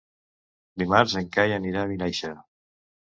Dimarts 0.83 1.13
en 1.23 1.29
Cai 1.37 1.53
anirà 1.59 1.85
a 1.85 1.91
Vinaixa. 1.93 2.33